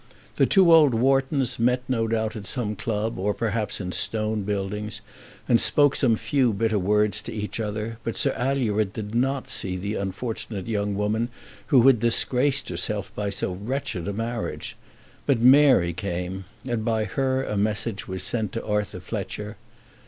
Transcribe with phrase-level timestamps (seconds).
[0.37, 5.01] The two old Whartons met no doubt at some club, or perhaps in Stone Buildings,
[5.47, 9.77] and spoke some few bitter words to each other; but Sir Alured did not see
[9.77, 11.29] the unfortunate young woman
[11.67, 14.75] who had disgraced herself by so wretched a marriage.
[15.27, 19.55] But Mary came, and by her a message was sent to Arthur Fletcher.